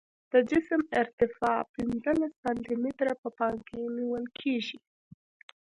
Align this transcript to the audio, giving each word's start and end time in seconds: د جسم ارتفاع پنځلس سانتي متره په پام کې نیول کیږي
د 0.31 0.33
جسم 0.49 0.81
ارتفاع 1.01 1.59
پنځلس 1.75 2.31
سانتي 2.43 2.75
متره 2.83 3.13
په 3.21 3.29
پام 3.37 3.55
کې 3.67 3.77
نیول 3.97 4.25
کیږي 4.39 4.77